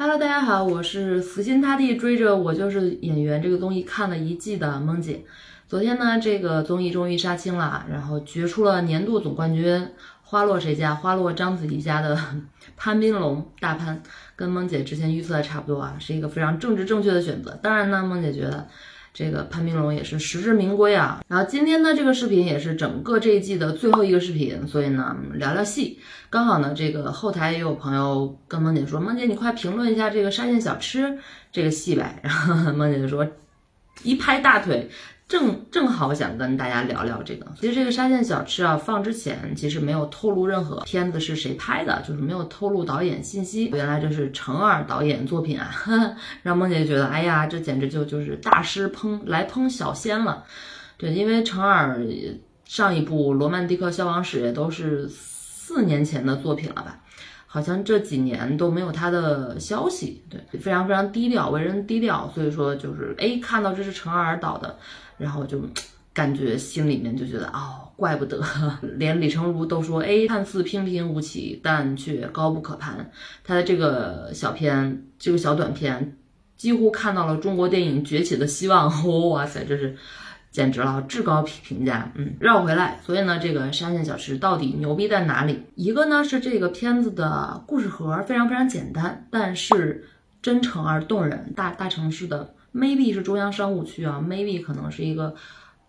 [0.00, 5.24] Hello，大家好，我是死心塌地追着《我就是演员》这个综艺看了一季的梦姐。
[5.66, 9.88] 昨天呢，这个综艺终于杀青了，然后决出了年度总冠军，
[10.22, 10.94] 花落谁家？
[10.94, 12.16] 花落章子怡家的
[12.78, 14.00] 潘斌龙，大潘，
[14.36, 17.58] 跟梦姐之前预测的差不多啊，是一个非常政治正确的选择。
[17.60, 18.68] 当然呢，梦姐觉得。
[19.18, 21.24] 这个潘斌龙也是实至名归啊！
[21.26, 25.98] 然后今天呢，这个视频也是整个这一季的最后一个视频，所以呢，聊聊戏。
[26.30, 31.18] 刚好呢，这个后台也有朋友跟梦姐说：“梦姐，你快评论一下这个沙县小吃
[31.50, 33.26] 这个戏呗。”然后 梦姐就说，
[34.04, 34.88] 一拍大腿。
[35.28, 43.66] 正正好想跟大家聊聊这个，其实这个沙县小吃啊，放之前其实没有透露任何片子是谁拍的，就是没有透露导演信息。
[43.66, 45.70] 原来这是程耳导演作品啊，
[46.42, 50.44] 让梦姐觉得，哎呀，这简直就就是大师烹来烹小鲜了。
[50.96, 52.00] 对，因为程耳
[52.64, 57.00] 上一部《罗曼蒂克消亡史》也都是四年前的作品了吧？
[57.50, 62.30] 好像这几年都没有他的消息，对，非常非常低调，为人低调。
[62.34, 64.76] 所以说就是哎，看到这是程耳导的。
[65.16, 65.60] 然后就
[66.12, 68.40] 感觉心里面就觉得哦，怪不得
[68.96, 73.10] 连李成儒都说，哎，看似平平无奇，但却高不可攀。
[73.42, 76.16] 他的这个小片，这个小短片，
[76.56, 78.88] 几乎看到了中国电影崛起的希望。
[78.88, 79.96] 哦 哇塞，这是
[80.50, 82.10] 简直了，至高评评价。
[82.14, 85.62] 嗯，绕回来，所以呢，这个沙县小吃到底牛逼在哪里？
[85.74, 90.04] 一个呢是这个片子的故事盒非常非常简单，但是
[90.42, 91.52] 真诚而动人。
[91.56, 92.54] 大大城市的。
[92.74, 95.34] maybe 是中央商务区啊，maybe 可能是一个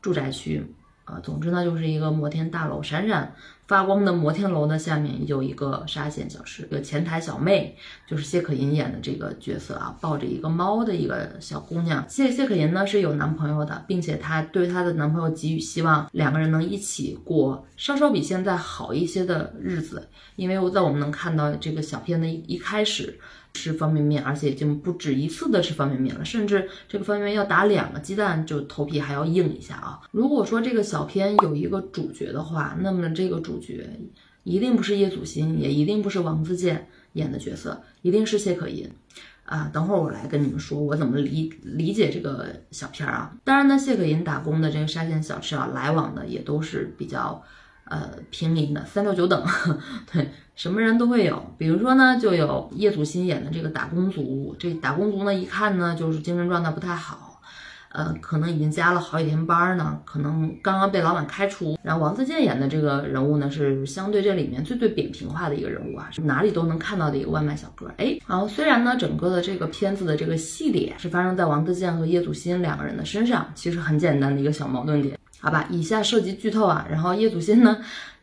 [0.00, 0.64] 住宅区
[1.08, 3.34] 啊，总之呢就是一个摩天大楼，闪闪
[3.66, 12.04] 发光的摩天楼的下面有一个沙县小吃，个前台小妹，就是谢可寅演的这个角色啊，抱着一个猫的一个小姑娘。
[12.08, 23.18] 谢谢可寅呢是有男朋友的，并且她对她的男朋友给予希望，两个人能一起过稍稍比现在好一些的日子，因为我在我们能看到这个小片的一开始。
[23.58, 30.00] 吃方便面，而且已经不止一次的吃方便面了，甚至这个方便面要打两个鸡蛋，就头皮还要硬一下啊！
[30.12, 33.90] 如果说这个小片有一个主角的话，那么这个主角
[34.44, 38.88] 一定不是叶祖新，也一定不是王自健演的角色，一定是谢可寅
[39.44, 39.68] 啊！
[39.72, 43.34] 等会儿我来跟你们说我怎么理理解这个小片啊。
[43.42, 47.42] 当然呢，谢可寅打工的这个沙县小吃啊，来往的也都是比较。
[47.90, 49.42] 呃，平民的三六九等，
[50.12, 51.42] 对，什么人都会有。
[51.56, 57.40] 比如说呢，就有叶祖新演的这个打工族，这打工族呢，一看呢就是精神状态不太好，
[57.90, 61.78] 呃，可能已经加了好几天班呢，可能刚刚被老板开除。
[61.82, 67.90] 然后王自健演的这个人物呢，是相对这里面最最扁平化的一个人物啊，是哪里都能看到的一个外卖小哥。
[67.96, 75.17] 哎，然后虽然呢，整个的这个片子的这个系列是发生在王自健和叶祖新两个人的身上，其实很简单的一个小矛盾点。
[75.40, 76.86] 好吧，以下涉及剧透啊。
[76.90, 77.78] 然后叶祖新呢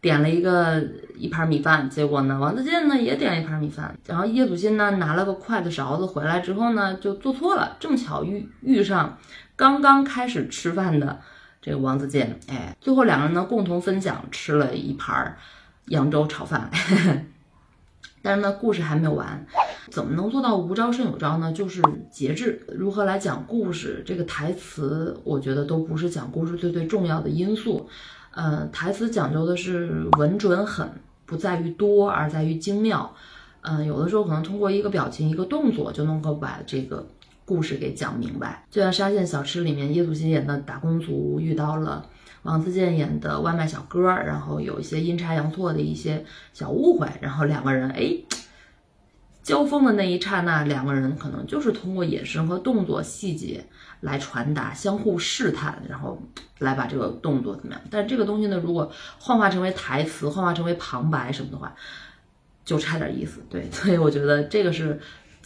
[0.00, 0.82] 点了一个
[1.16, 9.18] 一盘米饭，结果呢王自健呢也点了一盘米饭，然后叶祖新呢拿了个筷子勺子回来之后呢就做错了，正巧遇遇上
[9.56, 11.18] 刚刚开始吃饭的
[11.60, 15.36] 这个王自健，哎，最后两个人呢共同分享吃了一盘
[15.86, 16.70] 扬州炒饭。
[18.22, 19.46] 但是呢，故事还没有完，
[19.90, 21.52] 怎么能做到无招胜有招呢？
[21.52, 22.66] 就是节制。
[22.68, 24.02] 如何来讲故事？
[24.04, 27.88] 这个台词，我觉得都不是讲故事最最重要的因素。
[28.32, 30.88] 呃，台词讲究的是稳准狠，
[31.26, 33.14] 不在于多，而在于精妙。
[33.62, 37.06] 嗯，有的时候可能通过一个表情、一个动作，就能够把这个
[37.48, 38.66] 故事给讲明白。
[38.70, 42.06] 就像《沙县小吃》里面，叶祖新演的打工族遇到了。
[42.42, 48.16] 王自健演的外卖小哥，然后有一些阴差阳错的一些小误会，然后两个人哎
[49.42, 53.64] 交锋的那一刹那，两个人可能就是通过眼神和动作细节
[54.00, 56.22] 来传达，相互试探，然后
[56.58, 57.82] 来把这个动作怎么样？
[57.90, 61.74] 但这个东西呢，如果幻化成为台词，幻化成为旁白什么的话，
[62.64, 63.42] 就差点意思。
[63.50, 65.00] 对，所以我觉得这个是。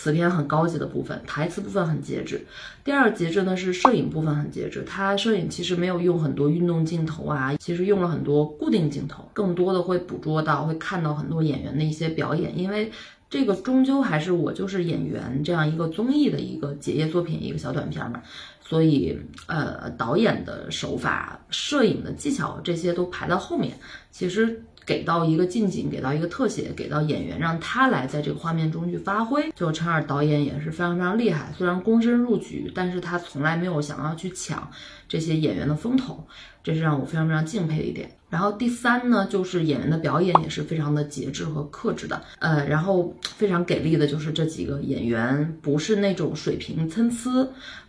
[0.00, 2.46] 此片很高级的部分，台词部分很节制。
[2.84, 12.56] 第二节制呢是摄影部分很节制，它摄影其实没有用很多运动镜头啊，其实用了很多固定镜头，更多的会捕捉到，会看到很多演员的一些表演。
[12.56, 12.92] 因为
[13.28, 18.22] 这个终究还是我就是演员这样一个综艺的一个结业作品，一个小短片嘛，
[18.64, 19.18] 所以
[19.48, 23.76] 呃导演的手法、摄影的技巧这些都排到后面，
[24.12, 24.62] 其实。
[24.88, 29.52] 给到一个近景，给到一个特写，给到演员，让他来在这个画面中去发挥。
[29.54, 34.70] 就陈二导演也是非常非常厉害，虽然躬身入局，但是他从来没有想要去抢
[35.06, 36.26] 这些演员的风头，
[36.64, 38.10] 这是让我非常非常敬佩的一点。
[38.30, 47.46] 然后第三呢，就是演员的表演也是非常的节制和克制的，呃，然后非常给力的就是这几个演员不是那种水平参差，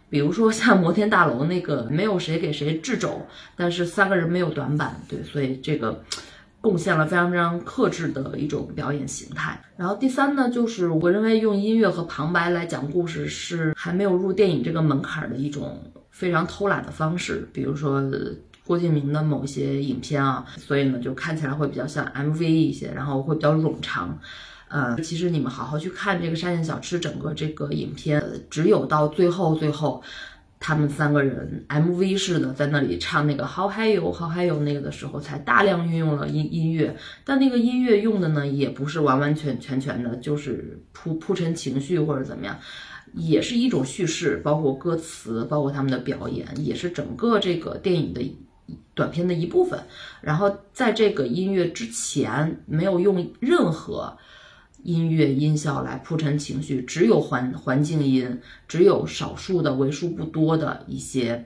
[0.10, 3.25] 比如说像摩天大楼那个没有谁给谁制肘，
[3.56, 6.04] 但是三个人没有短板，对，所以这个。
[6.61, 9.61] 贡献了非常非常克制的一种表演形态。
[9.77, 15.79] 然后第三呢，就是我认为用音乐和旁白来讲故事是还没有入电影这个门槛的一种
[16.09, 17.47] 非常偷懒的方式。
[17.53, 18.03] 比如说
[18.65, 24.19] 郭敬明的某些影片啊，所以呢就看起来会比较像 MV 一些，然后会比较冗长。
[24.67, 30.03] 呃，其实你们好好去看这个沙县小吃整个这个影片，只有到最后最后。
[30.59, 42.59] 他们三个人 MV 式的在那里唱那个 How High You How High You 那个的时候，才大量运用了音音乐，但那个音乐用的呢，也不是完完全全全的，就是铺铺陈情绪或者怎么样，
[43.13, 48.38] 也是一种叙事，包括歌词，包括他们的表演，也是整个这个电影的
[48.94, 49.79] 短片的一部分。
[50.21, 54.17] 然后在这个音乐之前，没有用任何。
[54.83, 61.45] 音乐音效来铺陈情绪，只有环环境音，只有少数的为数不多的一些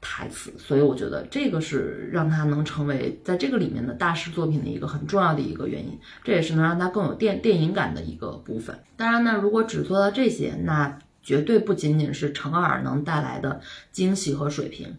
[0.00, 8.78] 台词，所以我觉得这个是让它能成为在这个里面的大师作品的一个很重要的一个原因，这也是能让它更有电电影感的一个部分。
[8.96, 13.60] 当然呢，如果只做到这些，那绝对不仅仅是成耳能带来的
[13.92, 14.96] 惊喜和水平。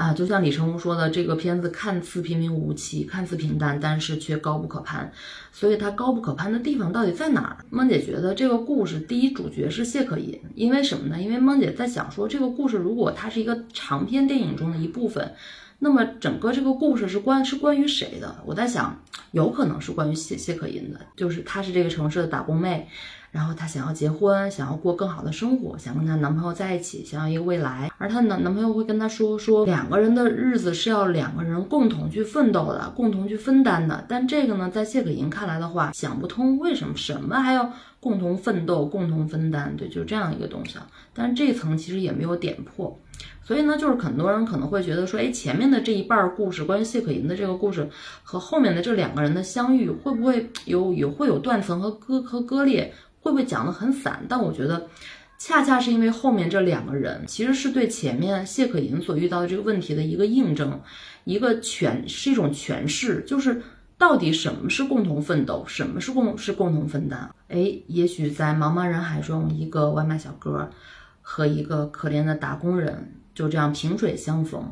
[0.00, 5.12] 啊，就像李成儒说的，这个片子看似平平无奇，看似平淡，但是却高不可攀。
[5.52, 7.58] 所以它高不可攀的地方到底在哪儿？
[7.68, 11.20] 孟姐觉得这个故事第一主角是谢可寅，因为什么呢？
[11.20, 15.34] 因为孟姐在想说，这个故事如果它是一个长篇电影中的一部分，
[15.80, 18.42] 那么整个这个故事是关是关于谁的？
[18.46, 18.98] 我在想，
[19.32, 22.88] 有可能是关于谢谢可寅的，就是她是这个城市的打工妹。
[23.30, 27.90] 然后她想要结婚，想要过更好的生活，想跟她男朋友在一起，想要一个未来。
[27.98, 34.04] 而她男男朋友会跟她说，说两个人的日子是要两个人共同去奋斗的，共同去分担的。
[34.08, 39.76] 但这个呢，在谢可寅看来的话，想不通为什么什么还要共同奋斗、共同分担？
[39.76, 40.78] 对，就是这样一个东西。
[41.12, 42.98] 但是这层其实也没有点破，
[43.50, 47.90] 所以呢，就是很多人可能会觉得说，哎，前面的这一半故事，关于谢可寅的这个故事
[48.22, 52.94] 和后面的这两个人的相遇，会不会有有会有断层和割和割裂？
[53.18, 54.24] 会不会讲得很散？
[54.28, 54.86] 但我觉得，
[55.36, 60.80] 恰恰是因为后面这两个人其实是对前面谢可寅所遇到的这个问题的一个印证，
[61.24, 63.60] 一个诠是一种诠释，就是
[63.98, 67.28] 到底什么是共同奋斗，什么是共是共同分担？
[67.48, 70.70] 哎，也许在茫茫人海中，一个外卖小哥
[71.20, 74.62] 和一个可怜的打工人就这样萍水相逢，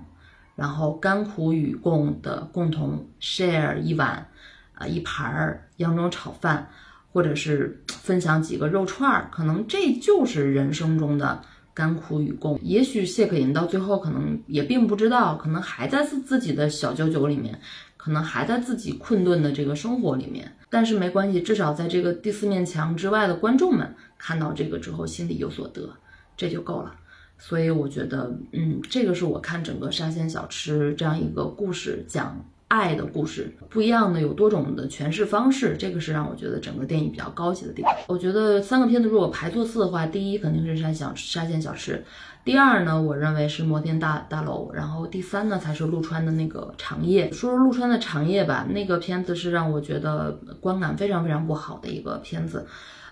[0.54, 4.28] 然后甘苦与共的共同 share 一碗
[4.74, 6.68] 啊一盘儿扬州炒饭。
[7.10, 11.42] 或者是分享几个肉串儿，可能这就是人生中的
[11.72, 12.60] 甘苦与共。
[12.62, 17.58] 也许谢可寅到最后可能也并不知道，可能还在自自己的小九九里面，
[17.96, 20.54] 可能还在自己困顿的这个生活里面。
[20.68, 25.90] 但是没关系，至少在这个第四面墙之外的观众们看到这个之后，心里有所得，
[26.36, 26.94] 这就够了。
[27.38, 32.44] 所以我觉得，嗯，这个是我看整个沙县小吃这样一个故事讲。
[32.68, 37.90] 爱的故事不一样的，有多种的诠释方式，这个是让我觉得整个电影比较高级的地方。
[38.06, 42.04] 我觉得三个片子如果排座次的话，第一肯定是沙小沙县小吃，
[42.44, 47.32] 第二呢，我认为是摩天大大楼，然后第三呢才是陆川的那个长夜。
[47.32, 52.66] 说说陆川的长夜吧，那个片子是让我觉得观感非常非常不好的一个片子，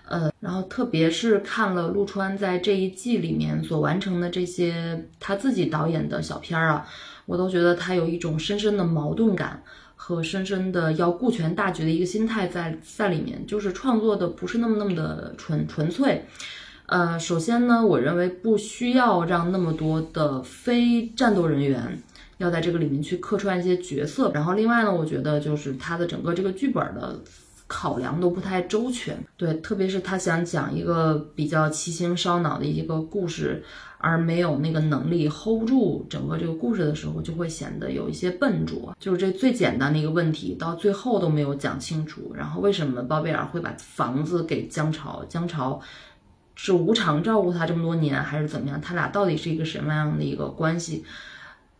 [0.09, 6.87] 呃，然后特别是看了陆川在这一季里面所完成的这些他自己导演的小片儿啊。
[7.25, 9.61] 我都觉得他有一种深深的矛盾感
[9.97, 16.25] 和深深的要顾全大局的一个心态在在里面，就是创作的不是那么那么的纯纯粹。
[16.85, 22.01] 呃，首先呢，我认为不需要让那么多的非战斗人员
[22.37, 24.31] 要在这个里面去客串一些角色。
[24.33, 27.19] 然后另外呢，我觉得就是他的整个这个剧本的
[27.67, 29.17] 考量都不太周全。
[29.35, 33.63] 对，特别是他想讲一个比较奇形烧脑的一个故事。
[33.99, 38.95] 而没有那个能力 hold 住整个这个故事的时候，就会显得有一些笨拙。
[38.99, 42.31] 就是这最简单的一个问题，到最后都没有讲清楚。
[42.35, 45.25] 然后为什么包贝尔会把房子给江潮？
[45.27, 45.81] 江潮
[46.53, 48.79] 是无偿照顾他这么多年，还是怎么样？
[48.79, 51.03] 他俩到底是一个什么样的一个关系？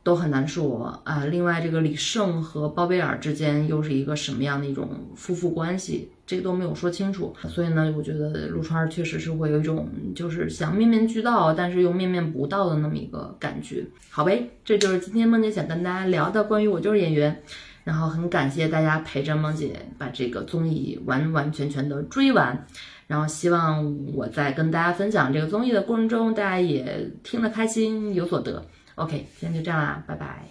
[0.07, 1.25] 都很难说啊。
[1.25, 4.87] 另外，这个李胜和包贝尔之间又是一个什么样的一种
[5.17, 6.09] 夫妇关系？
[6.25, 7.35] 这个都没有说清楚。
[7.49, 13.85] 所以呢，我觉得陆川确实是会有一种就是想面面俱到，但是又面面不到的那么一个感觉。
[14.09, 17.43] 好呗，这就是今天梦姐想跟大家聊的关于我就是演员。
[17.83, 22.65] 然后很感谢大家陪着梦姐把这个综艺完完全全的追完。
[23.07, 28.65] 然后希望我在跟大家分享这个综艺的过程中，大家也听得开心，有所得。
[28.97, 30.43] OK，今天就这样啦，拜拜。